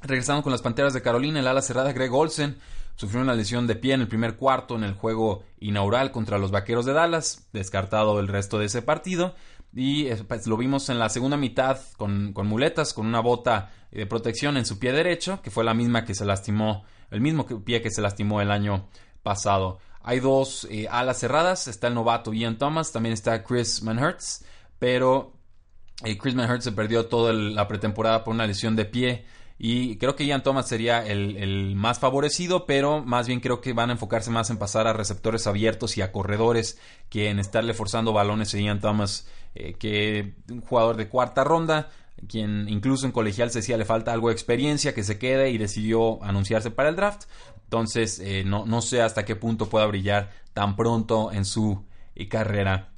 Regresando 0.02 0.44
con 0.44 0.52
las 0.52 0.62
Panteras 0.62 0.94
de 0.94 1.02
Carolina, 1.02 1.40
el 1.40 1.48
ala 1.48 1.62
cerrada 1.62 1.94
Greg 1.94 2.12
Olsen 2.12 2.58
Sufrió 2.96 3.22
una 3.22 3.34
lesión 3.34 3.68
de 3.68 3.76
pie 3.76 3.94
en 3.94 4.02
el 4.02 4.08
primer 4.08 4.36
cuarto 4.36 4.76
en 4.76 4.84
el 4.84 4.94
juego 4.94 5.44
inaugural 5.60 6.12
contra 6.12 6.38
los 6.38 6.52
Vaqueros 6.52 6.86
de 6.86 6.94
Dallas, 6.94 7.48
descartado 7.52 8.20
el 8.20 8.28
resto 8.28 8.60
de 8.60 8.66
ese 8.66 8.84
partido. 8.84 9.34
Y 9.74 10.08
eh, 10.08 10.18
pues, 10.28 10.48
lo 10.48 10.58
vimos 10.58 10.90
en 10.90 11.00
la 11.00 11.10
segunda 11.10 11.38
mitad 11.38 11.80
con, 11.98 12.34
muletas, 12.34 12.94
con 12.94 13.06
una 13.08 13.20
bota 13.20 13.72
de 13.92 14.06
protección 14.06 14.58
en 14.58 14.66
su 14.66 14.80
pie 14.80 14.92
derecho, 14.92 15.42
que 15.42 15.52
fue 15.52 15.64
la 15.64 15.74
misma 15.74 16.06
que 16.06 16.16
se 16.16 16.26
lastimó, 16.26 16.84
el 17.10 17.22
mismo 17.22 17.46
pie 17.46 17.82
que 17.82 17.92
se 17.92 18.02
lastimó 18.02 18.42
el 18.42 18.52
año 18.52 18.88
pasado. 19.24 19.80
Hay 20.04 20.20
dos 20.20 20.68
eh, 20.70 20.88
alas 20.90 21.20
cerradas, 21.20 21.68
está 21.68 21.88
el 21.88 21.94
novato 21.94 22.34
Ian 22.34 22.58
Thomas, 22.58 22.92
también 22.92 23.14
está 23.14 23.44
Chris 23.44 23.84
Manhertz, 23.84 24.44
pero 24.80 25.34
eh, 26.04 26.18
Chris 26.18 26.36
Manhertz 26.36 26.64
se 26.64 26.72
perdió 26.72 27.06
toda 27.06 27.34
la 27.34 27.68
pretemporada 27.68 28.24
por 28.24 28.34
una 28.34 28.48
lesión 28.48 28.76
de 28.76 28.86
pie 28.86 29.26
y 29.64 29.98
creo 29.98 30.16
que 30.16 30.26
Ian 30.26 30.42
Thomas 30.42 30.68
sería 30.68 31.06
el, 31.06 31.76
más 31.76 32.00
favorecido, 32.00 32.66
pero 32.66 33.06
más 33.06 33.28
bien 33.28 33.40
creo 33.40 33.62
que 33.62 33.74
van 33.74 33.92
a 33.92 33.94
enfocarse 33.94 34.32
más 34.32 34.50
en 34.50 34.58
pasar 34.58 34.88
a 34.88 34.94
receptores 34.94 35.46
abiertos 35.46 35.98
y 35.98 36.02
a 36.02 36.12
corredores 36.12 36.80
que 37.10 37.30
en 37.30 37.38
estarle 37.38 37.76
forzando 37.76 38.12
balones 38.12 38.56
a 38.56 38.58
Ian 38.58 38.80
Thomas, 38.80 39.28
eh, 39.56 39.74
que 39.74 40.36
un 40.50 40.62
jugador 40.62 40.96
de 40.98 41.10
cuarta 41.10 41.44
ronda, 41.44 41.90
quien 42.28 42.70
incluso 42.70 43.06
en 43.06 43.12
colegial 43.12 43.50
se 43.52 43.60
decía 43.60 43.78
le 43.78 43.86
falta 43.86 44.14
algo 44.14 44.30
de 44.30 44.34
experiencia, 44.34 44.94
que 44.94 45.04
se 45.04 45.18
quede 45.18 45.50
y 45.50 45.58
decidió 45.58 46.24
anunciarse 46.24 46.72
para 46.72 46.90
el 46.90 46.96
draft. 46.96 47.24
Entonces, 47.64 48.20
eh, 48.20 48.44
no, 48.46 48.66
no 48.66 48.82
sé 48.82 49.02
hasta 49.02 49.26
qué 49.26 49.36
punto 49.36 49.70
pueda 49.70 49.86
brillar 49.86 50.32
tan 50.54 50.76
pronto 50.76 51.32
en 51.32 51.46
su 51.46 51.86
eh, 52.16 52.28
carrera. 52.28 52.90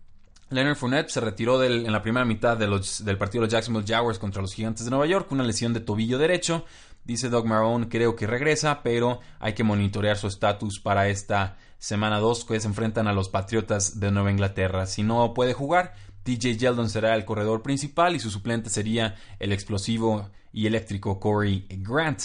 Leonard 0.50 0.76
Fournette 0.76 1.10
se 1.10 1.20
retiró 1.20 1.64
en 1.64 1.92
la 1.92 2.02
primera 2.02 2.26
mitad 2.26 2.58
del 2.58 3.18
partido 3.18 3.42
de 3.42 3.48
los 3.48 3.52
Jacksonville 3.52 3.88
Jaguars 3.88 4.20
contra 4.20 4.42
los 4.42 4.54
Gigantes 4.54 4.86
de 4.86 4.92
Nueva 4.92 5.08
York, 5.08 5.32
una 5.32 5.44
lesión 5.44 5.74
de 5.74 5.80
tobillo 5.80 6.20
derecho. 6.20 6.66
Dice 7.06 7.30
Doug 7.30 7.46
Marrone, 7.46 7.90
creo 7.90 8.16
que 8.16 8.28
regresa, 8.28 8.82
pero 8.84 9.20
hay 9.40 9.54
que 9.54 9.64
monitorear 9.64 10.16
su 10.16 10.28
estatus 10.28 10.80
para 10.80 11.10
esta 11.10 11.58
semana 11.80 12.20
2 12.20 12.46
que 12.46 12.60
se 12.60 12.68
enfrentan 12.68 13.08
a 13.08 13.14
los 13.14 13.30
Patriotas 13.30 14.00
de 14.00 14.12
Nueva 14.12 14.32
Inglaterra. 14.32 14.86
Si 14.86 15.04
no 15.04 15.34
puede 15.34 15.54
jugar, 15.54 15.96
DJ 16.24 16.58
Yeldon 16.58 16.90
será 16.90 17.16
el 17.16 17.26
corredor 17.26 17.62
principal 17.62 18.16
y 18.16 18.20
su 18.20 18.30
suplente 18.30 18.70
sería 18.70 19.16
el 19.40 19.52
explosivo 19.52 20.30
y 20.52 20.68
eléctrico 20.68 21.20
Corey 21.20 21.68
Grant. 21.70 22.22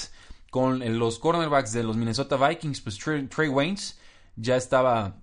Con 0.51 0.99
los 0.99 1.19
cornerbacks 1.19 1.73
de 1.73 1.83
los 1.83 1.97
Minnesota 1.97 2.37
Vikings, 2.37 2.81
pues 2.81 2.99
Trey 2.99 3.49
Waynes 3.49 3.99
ya 4.37 4.57
estaba 4.57 5.17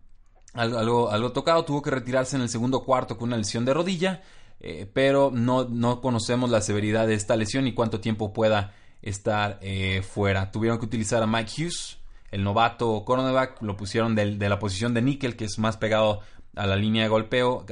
algo, 0.54 1.32
tocado, 1.32 1.66
tuvo 1.66 1.82
que 1.82 1.92
retirarse 1.92 2.36
en 2.36 2.42
el 2.42 2.50
segundo 2.50 2.84
cuarto 2.84 3.18
con 3.18 3.30
una 3.30 3.38
lesión 3.38 3.66
de 3.66 3.74
rodilla, 3.74 4.22
eh, 4.60 4.90
pero 4.92 5.32
no, 5.34 5.66
no, 5.66 6.00
conocemos 6.00 6.50
la 6.50 6.62
severidad 6.62 7.08
de 7.08 7.16
esta 7.16 7.36
lesión 7.36 7.68
y 7.68 7.74
cuánto 7.74 8.00
tiempo 8.00 8.34
pueda 8.34 8.74
estar 9.02 9.60
eh, 9.62 10.02
fuera. 10.02 10.52
Tuvieron 10.52 10.80
que 10.80 10.86
utilizar 10.86 11.22
a 11.22 11.28
Mike 11.28 11.52
Hughes, 11.58 11.98
el 12.32 12.44
novato 12.44 13.04
cornerback, 13.06 13.62
lo 13.62 13.78
pusieron 13.78 14.16
de, 14.16 14.36
la 14.38 14.60
posición 14.60 14.94
de 14.94 15.02
níquel, 15.02 15.36
que 15.36 15.46
es 15.46 15.60
más 15.60 15.78
pegado 15.78 16.22
a 16.56 16.66
la 16.66 16.76
línea 16.76 17.04
de 17.04 17.10
golpeo, 17.10 17.66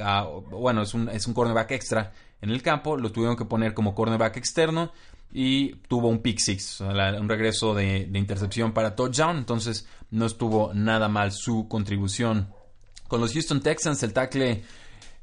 bueno, 0.50 0.82
es 0.82 0.94
un, 0.94 1.08
es 1.08 1.26
un 1.26 1.34
cornerback 1.34 1.70
extra 1.72 2.12
en 2.40 2.50
el 2.50 2.62
campo, 2.62 2.96
lo 2.96 3.10
tuvieron 3.10 3.36
que 3.36 3.44
poner 3.44 3.74
como 3.74 3.94
cornerback 3.94 4.36
externo 4.36 4.92
y 5.32 5.74
tuvo 5.88 6.08
un 6.08 6.20
pick 6.20 6.38
six, 6.38 6.80
un 6.80 7.28
regreso 7.28 7.74
de, 7.74 8.08
intercepción 8.14 8.72
para 8.72 8.94
touchdown, 8.94 9.38
entonces 9.38 9.86
no 10.10 10.26
estuvo 10.26 10.72
nada 10.74 11.08
mal 11.08 11.32
su 11.32 11.66
contribución 11.68 12.48
con 13.08 13.20
los 13.20 13.32
Houston 13.32 13.60
Texans, 13.60 14.02
el 14.02 14.12
tackle 14.12 14.62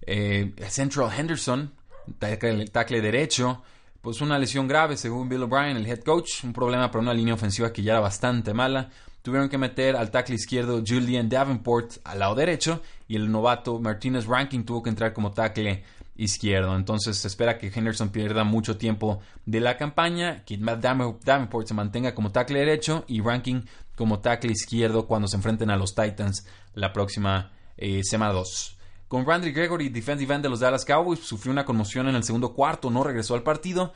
eh, 0.02 0.54
Central 0.68 1.10
Henderson, 1.18 1.72
tackle, 2.20 2.66
tackle 2.68 3.02
derecho, 3.02 3.62
pues 4.02 4.20
una 4.22 4.40
lesión 4.40 4.68
grave 4.68 4.98
según 4.98 5.30
Bill 5.30 5.44
O'Brien, 5.44 5.78
el 5.78 5.86
head 5.86 6.02
coach, 6.02 6.44
un 6.44 6.54
problema 6.54 6.90
para 6.90 7.04
una 7.04 7.14
línea 7.14 7.36
ofensiva 7.36 7.72
que 7.72 7.84
ya 7.84 7.94
era 7.94 8.02
bastante 8.02 8.54
mala. 8.54 8.90
Tuvieron 9.22 9.50
que 9.50 9.58
meter 9.58 9.96
al 9.96 10.10
tackle 10.10 10.36
izquierdo 10.36 10.82
Julian 10.86 11.30
Davenport 11.30 11.98
al 12.04 12.20
lado 12.20 12.36
derecho 12.36 12.82
y 13.08 13.16
el 13.16 13.32
novato 13.32 13.80
Martinez 13.80 14.26
Ranking 14.26 14.64
tuvo 14.64 14.82
que 14.82 14.90
entrar 14.90 15.14
como 15.14 15.32
tackle 15.32 15.84
izquierdo. 16.16 16.76
Entonces 16.76 17.18
se 17.18 17.28
espera 17.28 17.58
que 17.58 17.72
Henderson 17.74 18.10
pierda 18.10 18.44
mucho 18.44 18.78
tiempo 18.78 19.20
de 19.46 19.60
la 19.60 19.78
campaña, 19.78 20.44
que 20.44 20.58
Davenport 20.58 21.68
se 21.68 21.74
mantenga 21.74 22.16
como 22.16 22.32
tackle 22.32 22.60
derecho 22.60 23.06
y 23.08 23.22
Ranking 23.22 23.62
como 23.96 24.20
tackle 24.20 24.52
izquierdo 24.52 25.08
cuando 25.08 25.28
se 25.28 25.36
enfrenten 25.36 25.70
a 25.70 25.78
los 25.78 25.94
Titans 25.94 26.48
la 26.74 26.94
próxima 26.94 27.52
eh, 27.78 28.02
semana 28.04 28.34
2. 28.34 28.78
Con 29.08 29.26
Randy 29.26 29.52
Gregory, 29.52 29.90
defensive 29.90 30.34
end 30.34 30.44
de 30.44 30.50
los 30.50 30.62
Dallas 30.62 30.86
Cowboys, 30.86 31.20
sufrió 31.20 31.52
una 31.52 31.66
conmoción 31.66 32.08
en 32.08 32.16
el 32.16 32.24
segundo 32.24 32.54
cuarto, 32.54 32.90
no 32.90 33.04
regresó 33.04 33.36
al 33.36 33.44
partido. 33.44 33.94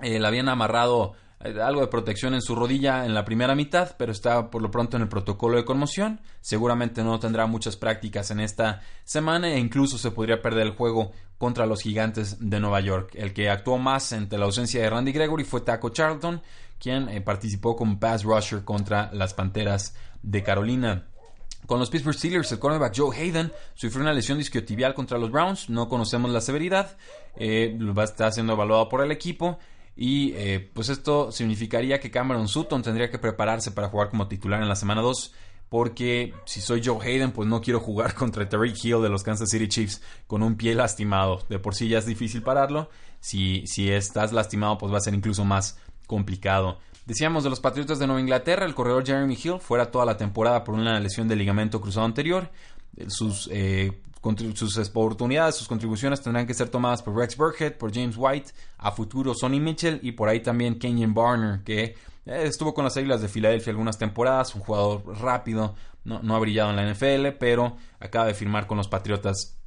Eh, 0.00 0.20
le 0.20 0.26
habían 0.26 0.48
amarrado 0.48 1.14
algo 1.40 1.80
de 1.80 1.86
protección 1.86 2.34
en 2.34 2.42
su 2.42 2.54
rodilla 2.54 3.04
en 3.04 3.14
la 3.14 3.24
primera 3.24 3.54
mitad, 3.54 3.94
pero 3.96 4.10
está 4.10 4.50
por 4.50 4.60
lo 4.60 4.70
pronto 4.70 4.96
en 4.96 5.04
el 5.04 5.08
protocolo 5.08 5.56
de 5.56 5.64
conmoción. 5.64 6.20
Seguramente 6.40 7.04
no 7.04 7.20
tendrá 7.20 7.46
muchas 7.46 7.76
prácticas 7.76 8.30
en 8.30 8.40
esta 8.40 8.82
semana 9.04 9.48
e 9.48 9.58
incluso 9.58 9.98
se 9.98 10.10
podría 10.10 10.42
perder 10.42 10.66
el 10.66 10.76
juego 10.76 11.12
contra 11.38 11.66
los 11.66 11.82
gigantes 11.82 12.36
de 12.40 12.58
Nueva 12.58 12.80
York. 12.80 13.12
El 13.14 13.32
que 13.32 13.48
actuó 13.48 13.78
más 13.78 14.10
entre 14.12 14.38
la 14.38 14.46
ausencia 14.46 14.82
de 14.82 14.90
Randy 14.90 15.12
Gregory 15.12 15.44
fue 15.44 15.60
Taco 15.60 15.90
Charlton, 15.90 16.42
quien 16.80 17.08
eh, 17.08 17.20
participó 17.20 17.76
como 17.76 18.00
pass 18.00 18.24
rusher 18.24 18.64
contra 18.64 19.10
las 19.12 19.34
Panteras 19.34 19.94
de 20.22 20.42
Carolina. 20.42 21.06
Con 21.66 21.78
los 21.78 21.90
Pittsburgh 21.90 22.16
Steelers, 22.16 22.50
el 22.50 22.58
cornerback 22.58 22.96
Joe 22.96 23.16
Hayden 23.16 23.52
sufrió 23.74 24.02
una 24.02 24.12
lesión 24.12 24.38
disquiotibial 24.38 24.94
contra 24.94 25.18
los 25.18 25.30
Browns. 25.30 25.68
No 25.68 25.88
conocemos 25.88 26.30
la 26.30 26.40
severidad. 26.40 26.96
Eh, 27.36 27.76
va 27.96 28.02
a 28.02 28.06
estar 28.06 28.32
siendo 28.32 28.54
evaluado 28.54 28.88
por 28.88 29.04
el 29.04 29.12
equipo. 29.12 29.58
Y 30.00 30.32
eh, 30.36 30.70
pues 30.72 30.90
esto 30.90 31.32
significaría 31.32 31.98
que 31.98 32.12
Cameron 32.12 32.46
Sutton 32.46 32.82
tendría 32.82 33.10
que 33.10 33.18
prepararse 33.18 33.72
para 33.72 33.88
jugar 33.88 34.10
como 34.10 34.28
titular 34.28 34.62
en 34.62 34.68
la 34.68 34.76
semana 34.76 35.02
2. 35.02 35.34
Porque 35.68 36.32
si 36.44 36.60
soy 36.60 36.80
Joe 36.84 37.04
Hayden, 37.04 37.32
pues 37.32 37.48
no 37.48 37.60
quiero 37.60 37.80
jugar 37.80 38.14
contra 38.14 38.48
Terry 38.48 38.72
Hill 38.80 39.02
de 39.02 39.08
los 39.08 39.24
Kansas 39.24 39.50
City 39.50 39.66
Chiefs 39.66 40.00
con 40.28 40.44
un 40.44 40.54
pie 40.54 40.76
lastimado. 40.76 41.42
De 41.48 41.58
por 41.58 41.74
sí 41.74 41.88
ya 41.88 41.98
es 41.98 42.06
difícil 42.06 42.42
pararlo. 42.42 42.88
Si, 43.18 43.66
si 43.66 43.90
estás 43.90 44.32
lastimado, 44.32 44.78
pues 44.78 44.92
va 44.92 44.98
a 44.98 45.00
ser 45.00 45.14
incluso 45.14 45.44
más 45.44 45.76
complicado. 46.06 46.78
Decíamos 47.04 47.42
de 47.42 47.50
los 47.50 47.58
Patriotas 47.58 47.98
de 47.98 48.06
Nueva 48.06 48.20
Inglaterra, 48.20 48.66
el 48.66 48.76
corredor 48.76 49.04
Jeremy 49.04 49.36
Hill 49.42 49.58
fuera 49.58 49.90
toda 49.90 50.04
la 50.04 50.16
temporada 50.16 50.62
por 50.62 50.76
una 50.76 51.00
lesión 51.00 51.26
de 51.26 51.34
ligamento 51.34 51.80
cruzado 51.80 52.06
anterior. 52.06 52.52
Sus, 53.08 53.48
eh, 53.52 54.00
sus 54.54 54.76
oportunidades, 54.76 55.54
sus 55.54 55.68
contribuciones 55.68 56.20
tendrán 56.20 56.46
que 56.46 56.54
ser 56.54 56.68
tomadas 56.68 57.02
por 57.02 57.16
Rex 57.16 57.36
Burkhead, 57.36 57.74
por 57.74 57.94
James 57.94 58.16
White, 58.18 58.52
a 58.78 58.90
futuro 58.90 59.34
Sonny 59.34 59.60
Mitchell 59.60 60.00
y 60.02 60.12
por 60.12 60.28
ahí 60.28 60.40
también 60.40 60.78
Kenyon 60.78 61.14
Barner, 61.14 61.62
que 61.62 61.84
eh, 61.84 61.94
estuvo 62.26 62.74
con 62.74 62.84
las 62.84 62.96
Águilas 62.96 63.22
de 63.22 63.28
Filadelfia 63.28 63.70
algunas 63.70 63.98
temporadas, 63.98 64.54
un 64.54 64.62
jugador 64.62 65.02
rápido, 65.20 65.74
no, 66.04 66.34
ha 66.34 66.38
brillado 66.38 66.70
en 66.70 66.76
la 66.76 66.90
NFL, 66.90 67.36
pero 67.38 67.76
acaba 68.00 68.26
de 68.26 68.34
firmar 68.34 68.66
con 68.66 68.78
los 68.78 68.88
Patriotas 68.88 69.58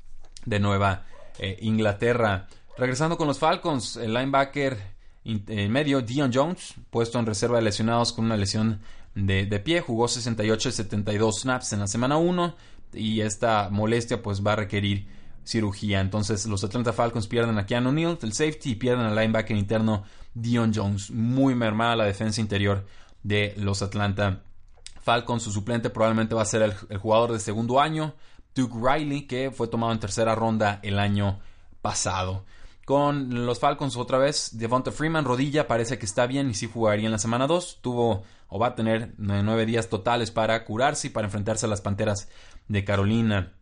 de 0.46 0.60
Nueva 0.60 1.05
eh, 1.38 1.58
Inglaterra. 1.62 2.48
Regresando 2.77 3.17
con 3.17 3.27
los 3.27 3.38
Falcons, 3.38 3.98
el 3.98 4.13
linebacker 4.13 4.77
en 5.24 5.72
medio, 5.72 6.01
Dion 6.01 6.31
Jones, 6.34 6.74
puesto 6.89 7.20
en 7.20 7.27
reserva 7.27 7.58
de 7.58 7.63
lesionados 7.63 8.12
con 8.12 8.25
una 8.25 8.38
lesión 8.38 8.81
de, 9.13 9.46
pie, 9.60 9.81
jugó 9.81 10.08
68 10.08 10.70
y 10.70 10.72
72 10.72 11.41
snaps 11.41 11.74
en 11.74 11.79
la 11.79 11.88
semana 11.88 12.17
1 12.17 12.55
y 12.93 13.21
esta 13.21 13.69
molestia 13.69 14.21
pues 14.21 14.45
va 14.45 14.53
a 14.53 14.57
requerir 14.57 15.07
cirugía. 15.43 16.00
Entonces 16.00 16.45
los 16.45 16.63
Atlanta 16.63 16.93
Falcons 16.93 17.27
pierden 17.27 17.57
a 17.57 17.65
Keanu 17.65 17.91
Neal, 17.91 18.17
el 18.21 18.33
safety, 18.33 18.71
y 18.71 18.75
pierden 18.75 19.05
al 19.05 19.15
linebacker 19.15 19.57
interno 19.57 20.03
Dion 20.33 20.71
Jones. 20.74 21.12
Muy 21.12 21.55
mermada 21.55 21.95
la 21.95 22.05
defensa 22.05 22.41
interior 22.41 22.86
de 23.24 23.53
los 23.57 23.81
Atlanta 23.81 24.43
Falcons. 25.01 25.43
Su 25.43 25.51
suplente 25.51 25.89
probablemente 25.89 26.36
va 26.36 26.43
a 26.43 26.45
ser 26.45 26.62
el, 26.89 26.98
jugador 26.98 27.31
de 27.33 27.39
segundo 27.39 27.79
año, 27.79 28.13
Duke 28.55 28.75
Riley, 28.81 29.27
que 29.27 29.51
fue 29.51 29.67
tomado 29.67 29.93
en 29.93 30.00
tercera 30.00 30.36
ronda 30.36 30.79
el 30.83 31.00
año 31.00 31.39
pasado. 31.81 32.45
Con 32.86 33.45
los 33.45 33.60
Falcons 33.60 33.95
otra 33.95 34.17
vez, 34.17 34.57
Devonta 34.57 34.91
Freeman, 34.91 35.24
rodilla, 35.24 35.67
parece 35.67 35.98
que 35.98 36.05
está 36.05 36.25
bien 36.25 36.50
y 36.50 36.55
sí 36.55 36.69
jugaría 36.71 37.05
en 37.05 37.12
la 37.12 37.19
semana 37.19 37.48
2. 37.48 37.79
Tuvo 37.81 38.24
o 38.53 38.60
va 38.60 38.67
a 38.67 38.75
tener 38.75 39.13
nueve 39.17 39.65
días 39.65 39.88
totales 39.88 40.29
para 40.29 40.65
curarse 40.65 41.07
y 41.07 41.10
para 41.10 41.27
enfrentarse 41.27 41.65
a 41.65 41.69
las 41.69 41.79
Panteras 41.79 42.27
de 42.71 42.83
Carolina. 42.83 43.53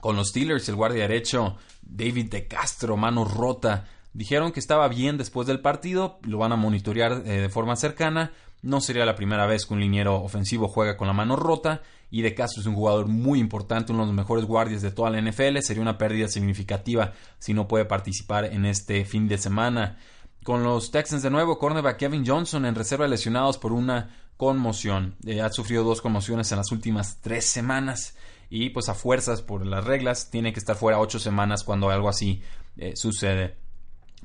Con 0.00 0.16
los 0.16 0.28
Steelers, 0.28 0.68
el 0.68 0.76
guardia 0.76 1.02
derecho 1.02 1.56
David 1.82 2.30
de 2.30 2.46
Castro, 2.46 2.96
mano 2.96 3.24
rota. 3.24 3.86
Dijeron 4.12 4.52
que 4.52 4.60
estaba 4.60 4.88
bien 4.88 5.18
después 5.18 5.46
del 5.46 5.60
partido, 5.60 6.18
lo 6.22 6.38
van 6.38 6.52
a 6.52 6.56
monitorear 6.56 7.22
eh, 7.24 7.42
de 7.42 7.48
forma 7.48 7.76
cercana. 7.76 8.32
No 8.62 8.80
sería 8.80 9.06
la 9.06 9.14
primera 9.14 9.46
vez 9.46 9.64
que 9.64 9.74
un 9.74 9.80
liniero 9.80 10.16
ofensivo 10.22 10.68
juega 10.68 10.96
con 10.96 11.06
la 11.06 11.14
mano 11.14 11.36
rota 11.36 11.82
y 12.10 12.22
De 12.22 12.34
Castro 12.34 12.60
es 12.60 12.66
un 12.66 12.74
jugador 12.74 13.06
muy 13.06 13.38
importante, 13.38 13.92
uno 13.92 14.02
de 14.02 14.08
los 14.08 14.16
mejores 14.16 14.44
guardias 14.44 14.82
de 14.82 14.90
toda 14.90 15.10
la 15.10 15.20
NFL. 15.20 15.58
Sería 15.60 15.82
una 15.82 15.96
pérdida 15.96 16.28
significativa 16.28 17.12
si 17.38 17.54
no 17.54 17.68
puede 17.68 17.84
participar 17.84 18.46
en 18.46 18.66
este 18.66 19.04
fin 19.04 19.28
de 19.28 19.38
semana. 19.38 19.98
Con 20.42 20.64
los 20.64 20.90
Texans 20.90 21.22
de 21.22 21.30
nuevo, 21.30 21.58
cornerback 21.58 21.98
Kevin 21.98 22.26
Johnson 22.26 22.66
en 22.66 22.74
reserva 22.74 23.06
lesionados 23.06 23.58
por 23.58 23.72
una 23.72 24.16
conmoción. 24.36 25.16
Eh, 25.24 25.40
ha 25.40 25.50
sufrido 25.50 25.84
dos 25.84 26.00
conmociones 26.00 26.50
en 26.50 26.58
las 26.58 26.72
últimas 26.72 27.20
tres 27.20 27.44
semanas 27.44 28.16
y 28.50 28.70
pues 28.70 28.88
a 28.88 28.94
fuerzas 28.94 29.42
por 29.42 29.64
las 29.64 29.84
reglas 29.84 30.30
tiene 30.30 30.52
que 30.52 30.58
estar 30.58 30.76
fuera 30.76 30.98
ocho 30.98 31.18
semanas 31.18 31.62
cuando 31.62 31.88
algo 31.88 32.08
así 32.08 32.42
eh, 32.76 32.96
sucede. 32.96 33.56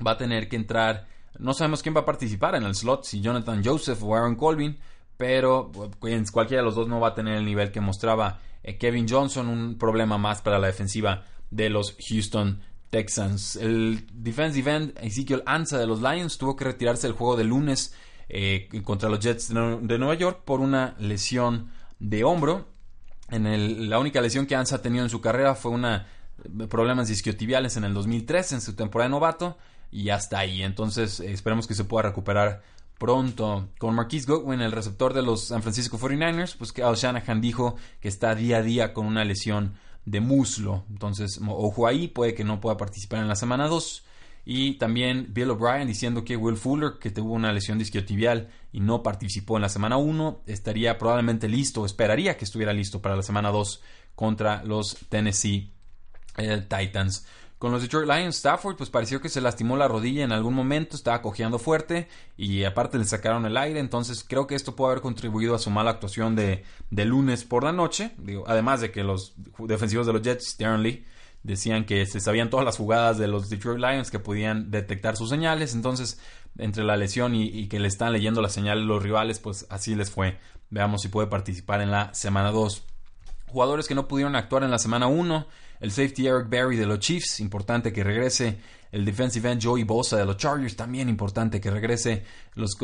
Va 0.04 0.12
a 0.12 0.16
tener 0.18 0.48
que 0.48 0.56
entrar, 0.56 1.06
no 1.38 1.54
sabemos 1.54 1.82
quién 1.82 1.94
va 1.94 2.00
a 2.00 2.04
participar 2.04 2.56
en 2.56 2.64
el 2.64 2.74
slot, 2.74 3.04
si 3.04 3.20
Jonathan 3.20 3.62
Joseph 3.64 4.02
o 4.02 4.14
Aaron 4.14 4.34
Colvin, 4.34 4.78
pero 5.16 5.70
cualquiera 6.32 6.60
de 6.60 6.66
los 6.66 6.74
dos 6.74 6.88
no 6.88 7.00
va 7.00 7.08
a 7.08 7.14
tener 7.14 7.36
el 7.36 7.44
nivel 7.44 7.70
que 7.70 7.80
mostraba 7.80 8.40
eh, 8.62 8.76
Kevin 8.76 9.06
Johnson, 9.08 9.48
un 9.48 9.78
problema 9.78 10.18
más 10.18 10.42
para 10.42 10.58
la 10.58 10.66
defensiva 10.66 11.24
de 11.50 11.70
los 11.70 11.96
Houston 12.08 12.60
Texans. 12.90 13.56
El 13.56 14.06
defensive 14.12 14.74
end 14.74 14.98
Ezekiel 15.00 15.42
Ansa 15.46 15.78
de 15.78 15.86
los 15.86 16.02
Lions 16.02 16.36
tuvo 16.36 16.56
que 16.56 16.64
retirarse 16.64 17.06
del 17.06 17.16
juego 17.16 17.36
de 17.36 17.44
lunes 17.44 17.94
eh, 18.28 18.68
contra 18.84 19.08
los 19.08 19.20
Jets 19.20 19.48
de 19.48 19.98
Nueva 19.98 20.14
York 20.14 20.42
por 20.44 20.60
una 20.60 20.96
lesión 20.98 21.70
de 21.98 22.24
hombro. 22.24 22.75
En 23.28 23.90
la 23.90 23.98
única 23.98 24.20
lesión 24.20 24.46
que 24.46 24.54
Ansa 24.54 24.76
ha 24.76 24.82
tenido 24.82 25.04
en 25.04 25.10
su 25.10 25.20
carrera 25.20 25.54
fue 25.54 25.72
una 25.72 26.06
eh, 26.44 26.66
problemas 26.68 27.10
isquiotibiales 27.10 27.76
en 27.76 27.84
el 27.84 27.94
2003 27.94 28.52
en 28.52 28.60
su 28.60 28.74
temporada 28.74 29.08
de 29.08 29.12
novato 29.12 29.58
y 29.90 30.10
hasta 30.10 30.38
ahí. 30.38 30.62
Entonces 30.62 31.20
esperemos 31.20 31.66
que 31.66 31.74
se 31.74 31.84
pueda 31.84 32.08
recuperar 32.08 32.62
pronto. 32.98 33.68
Con 33.78 33.94
Marquise 33.94 34.26
Goodwin, 34.26 34.60
el 34.60 34.72
receptor 34.72 35.14
de 35.14 35.22
los 35.22 35.48
San 35.48 35.62
Francisco 35.62 35.98
49ers, 35.98 36.56
pues 36.56 36.72
que 36.72 36.82
Al 36.82 36.96
Shanahan 36.96 37.40
dijo 37.40 37.76
que 38.00 38.08
está 38.08 38.34
día 38.34 38.58
a 38.58 38.62
día 38.62 38.92
con 38.92 39.06
una 39.06 39.24
lesión 39.24 39.74
de 40.04 40.20
muslo. 40.20 40.84
Entonces, 40.88 41.40
ojo 41.46 41.86
ahí, 41.86 42.08
puede 42.08 42.34
que 42.34 42.44
no 42.44 42.60
pueda 42.60 42.76
participar 42.76 43.20
en 43.20 43.28
la 43.28 43.36
semana 43.36 43.66
2. 43.68 44.04
Y 44.48 44.74
también 44.74 45.26
Bill 45.30 45.50
O'Brien 45.50 45.88
diciendo 45.88 46.24
que 46.24 46.36
Will 46.36 46.56
Fuller, 46.56 46.92
que 47.00 47.10
tuvo 47.10 47.32
una 47.32 47.52
lesión 47.52 47.78
disquiotibial 47.78 48.48
y 48.72 48.78
no 48.78 49.02
participó 49.02 49.56
en 49.56 49.62
la 49.62 49.68
semana 49.68 49.96
1, 49.96 50.42
estaría 50.46 50.98
probablemente 50.98 51.48
listo, 51.48 51.84
esperaría 51.84 52.36
que 52.36 52.44
estuviera 52.44 52.72
listo 52.72 53.02
para 53.02 53.16
la 53.16 53.24
semana 53.24 53.50
2 53.50 53.82
contra 54.14 54.62
los 54.62 54.98
Tennessee 55.08 55.72
eh, 56.36 56.64
Titans. 56.68 57.26
Con 57.58 57.72
los 57.72 57.82
Detroit 57.82 58.06
Lions, 58.06 58.36
Stafford, 58.36 58.76
pues 58.76 58.88
pareció 58.88 59.20
que 59.20 59.30
se 59.30 59.40
lastimó 59.40 59.76
la 59.76 59.88
rodilla 59.88 60.22
en 60.22 60.30
algún 60.30 60.54
momento, 60.54 60.94
estaba 60.94 61.22
cojeando 61.22 61.58
fuerte 61.58 62.06
y 62.36 62.62
aparte 62.62 62.98
le 62.98 63.04
sacaron 63.04 63.46
el 63.46 63.56
aire, 63.56 63.80
entonces 63.80 64.24
creo 64.28 64.46
que 64.46 64.54
esto 64.54 64.76
puede 64.76 64.92
haber 64.92 65.02
contribuido 65.02 65.56
a 65.56 65.58
su 65.58 65.70
mala 65.70 65.90
actuación 65.90 66.36
de, 66.36 66.62
lunes 66.90 67.44
por 67.44 67.64
la 67.64 67.72
noche. 67.72 68.12
Digo, 68.18 68.44
además 68.46 68.80
de 68.80 68.92
que 68.92 69.02
los 69.02 69.34
defensivos 69.58 70.06
de 70.06 70.12
los 70.12 70.22
Jets, 70.22 70.56
Darren 70.56 70.84
Lee, 70.84 71.04
decían 71.46 71.84
que 71.84 72.04
se 72.06 72.20
sabían 72.20 72.50
todas 72.50 72.66
las 72.66 72.76
jugadas 72.76 73.18
de 73.18 73.28
los 73.28 73.48
Detroit 73.48 73.78
Lions 73.78 74.10
que 74.10 74.18
podían 74.18 74.70
detectar 74.70 75.16
sus 75.16 75.30
señales, 75.30 75.74
entonces 75.74 76.20
entre 76.58 76.82
la 76.82 76.96
lesión 76.96 77.34
y, 77.34 77.68
que 77.68 77.78
le 77.78 77.88
están 77.88 78.12
leyendo 78.12 78.42
las 78.42 78.52
señales 78.52 78.84
los 78.84 79.02
rivales, 79.02 79.38
pues 79.38 79.66
así 79.70 79.94
les 79.94 80.10
fue. 80.10 80.38
Veamos 80.70 81.02
si 81.02 81.08
puede 81.08 81.28
participar 81.28 81.80
en 81.80 81.90
la 81.90 82.12
semana 82.14 82.50
2. 82.50 82.82
Jugadores 83.46 83.86
que 83.86 83.94
no 83.94 84.08
pudieron 84.08 84.34
actuar 84.34 84.64
en 84.64 84.70
la 84.70 84.78
semana 84.78 85.06
1 85.06 85.46
el 85.78 85.90
safety 85.90 86.26
Eric 86.26 86.48
Berry 86.48 86.76
de 86.76 86.86
los 86.86 86.98
Chiefs, 86.98 87.38
importante 87.40 87.92
que 87.92 88.02
regrese. 88.02 88.58
El 88.90 89.04
defensive 89.04 89.50
end 89.50 89.62
Joey 89.62 89.84
Bosa 89.84 90.16
de 90.16 90.24
los 90.24 90.38
Chargers, 90.38 90.74
también 90.74 91.08
importante 91.08 91.60
que 91.60 91.70
regrese. 91.70 92.24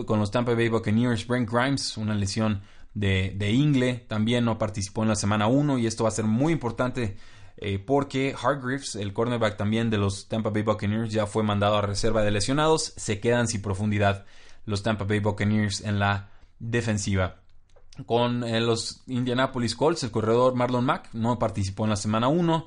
Con 0.07 0.19
los 0.21 0.31
Tampa 0.31 0.54
Bay 0.54 0.69
Buccaneers, 0.69 1.26
Brent 1.26 1.50
Grimes, 1.50 1.97
una 1.97 2.14
lesión 2.14 2.62
de, 2.92 3.33
de 3.35 3.50
ingle, 3.50 3.95
también 4.09 4.45
no 4.45 4.59
participó 4.59 5.02
en 5.02 5.09
la 5.09 5.16
semana 5.16 5.47
1 5.47 5.78
y 5.78 5.87
esto 5.87 6.04
va 6.04 6.11
a 6.11 6.12
ser 6.12 6.26
muy 6.26 6.52
importante 6.52 7.16
eh, 7.64 7.78
porque 7.78 8.35
Hargreaves, 8.35 8.97
el 8.97 9.12
cornerback 9.12 9.57
también 9.57 9.88
de 9.88 9.97
los 9.97 10.26
Tampa 10.26 10.50
Bay 10.50 10.62
Buccaneers, 10.62 11.12
ya 11.12 11.26
fue 11.26 11.45
mandado 11.45 11.76
a 11.76 11.83
reserva 11.83 12.23
de 12.23 12.33
lesionados. 12.33 12.92
Se 12.97 13.21
quedan 13.21 13.47
sin 13.47 13.62
profundidad 13.62 14.26
los 14.66 14.83
Tampa 14.83 15.04
Bay 15.04 15.21
Buccaneers 15.21 15.81
en 15.83 16.00
la 16.00 16.31
defensiva. 16.59 17.37
Con 18.04 18.42
eh, 18.42 18.61
los 18.61 19.02
Indianapolis 19.07 19.76
Colts, 19.76 20.02
el 20.02 20.11
corredor 20.11 20.57
Marlon 20.57 20.85
Mack 20.85 21.11
no 21.12 21.38
participó 21.38 21.85
en 21.85 21.90
la 21.90 21.97
semana 21.97 22.26
1. 22.26 22.66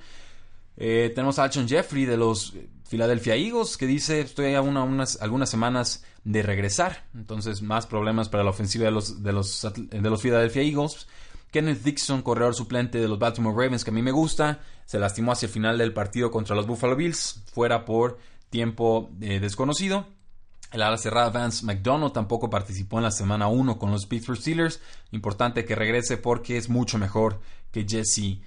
Eh, 0.77 1.11
tenemos 1.13 1.39
a 1.39 1.43
Alshon 1.43 1.67
Jeffrey 1.67 2.05
de 2.05 2.15
los 2.15 2.53
Philadelphia 2.87 3.35
Eagles 3.35 3.77
que 3.77 3.87
dice 3.87 4.21
estoy 4.21 4.53
a 4.53 4.61
unas, 4.61 5.21
algunas 5.21 5.49
semanas 5.49 6.05
de 6.23 6.41
regresar. 6.41 7.03
Entonces 7.13 7.61
más 7.61 7.85
problemas 7.85 8.29
para 8.29 8.45
la 8.45 8.51
ofensiva 8.51 8.85
de 8.85 8.91
los, 8.91 9.21
de 9.23 9.33
los, 9.33 9.67
de 9.75 10.09
los 10.09 10.21
Philadelphia 10.21 10.61
Eagles. 10.61 11.07
Kenneth 11.55 11.83
Dixon, 11.83 12.21
corredor 12.21 12.53
suplente 12.53 12.99
de 12.99 13.07
los 13.07 13.17
Baltimore 13.17 13.55
Ravens, 13.55 13.85
que 13.85 13.89
a 13.89 13.93
mí 13.93 14.01
me 14.01 14.11
gusta, 14.11 14.59
se 14.83 14.99
lastimó 14.99 15.31
hacia 15.31 15.45
el 15.45 15.53
final 15.53 15.77
del 15.77 15.93
partido 15.93 16.29
contra 16.29 16.53
los 16.53 16.67
Buffalo 16.67 16.97
Bills, 16.97 17.45
fuera 17.53 17.85
por 17.85 18.19
tiempo 18.49 19.09
eh, 19.21 19.39
desconocido. 19.39 20.05
El 20.73 20.81
ala 20.81 20.97
cerrada 20.97 21.29
Vance 21.29 21.65
McDonald 21.65 22.11
tampoco 22.11 22.49
participó 22.49 22.97
en 22.97 23.03
la 23.03 23.11
semana 23.11 23.47
1 23.47 23.79
con 23.79 23.89
los 23.89 24.05
Pittsburgh 24.05 24.37
Steelers. 24.37 24.81
Importante 25.11 25.63
que 25.63 25.75
regrese 25.75 26.17
porque 26.17 26.57
es 26.57 26.67
mucho 26.67 26.97
mejor 26.97 27.39
que 27.71 27.85
Jesse 27.87 28.41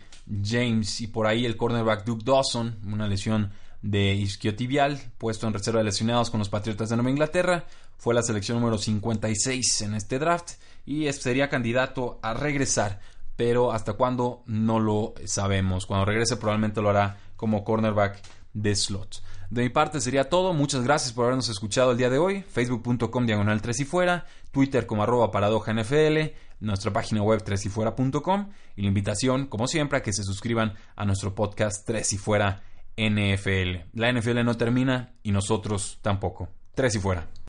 James. 0.45 1.00
Y 1.00 1.07
por 1.07 1.27
ahí 1.27 1.47
el 1.47 1.57
cornerback 1.57 2.05
Duke 2.05 2.25
Dawson, 2.27 2.79
una 2.85 3.09
lesión 3.09 3.53
de 3.82 4.14
isquiotibial, 4.14 5.00
puesto 5.18 5.47
en 5.47 5.52
reserva 5.52 5.78
de 5.78 5.85
lesionados 5.85 6.30
con 6.30 6.38
los 6.38 6.49
Patriotas 6.49 6.88
de 6.88 6.97
Nueva 6.97 7.11
Inglaterra. 7.11 7.66
Fue 7.97 8.14
la 8.14 8.23
selección 8.23 8.58
número 8.58 8.78
56 8.78 9.82
en 9.82 9.94
este 9.94 10.18
draft 10.18 10.52
y 10.87 11.11
sería 11.12 11.49
candidato 11.49 12.18
a 12.23 12.35
regresar. 12.35 13.00
Pero 13.37 13.73
hasta 13.73 13.92
cuándo 13.92 14.42
no 14.47 14.80
lo 14.80 15.14
sabemos. 15.25 15.87
Cuando 15.87 16.04
regrese 16.04 16.37
probablemente 16.37 16.82
lo 16.82 16.90
hará 16.90 17.18
como 17.37 17.62
cornerback 17.62 18.20
de 18.52 18.75
slot. 18.75 19.23
De 19.50 19.62
mi 19.62 19.68
parte 19.68 20.00
sería 20.00 20.28
todo. 20.28 20.52
Muchas 20.52 20.82
gracias 20.82 21.12
por 21.12 21.25
habernos 21.25 21.49
escuchado 21.49 21.92
el 21.92 21.99
día 21.99 22.11
de 22.11 22.18
hoy. 22.18 22.42
Facebook.com 22.42 23.26
diagonal 23.26 23.62
3 23.62 23.80
y 23.80 23.85
fuera. 23.85 24.26
Twitter 24.50 24.87
como 24.87 25.04
arroba 25.04 25.30
paradoja 25.30 25.73
NFL. 25.73 26.35
Nuestra 26.61 26.92
página 26.92 27.23
web 27.23 27.42
3 27.42 27.66
y 27.66 27.68
fuera.com. 27.68 28.50
Y 28.76 28.82
la 28.82 28.88
invitación, 28.88 29.47
como 29.47 29.68
siempre, 29.68 29.99
a 29.99 30.02
que 30.02 30.12
se 30.12 30.25
suscriban 30.25 30.75
a 30.97 31.04
nuestro 31.04 31.35
podcast 31.35 31.87
3 31.87 32.12
y 32.12 32.18
fuera 32.18 32.62
NFL. 32.99 33.99
La 33.99 34.12
NFL 34.12 34.45
no 34.45 34.57
termina 34.57 35.14
y 35.23 35.33
nosotros 35.33 35.99
tampoco. 36.02 36.49
Tres 36.75 36.97
y 36.97 36.99
fuera. 36.99 37.26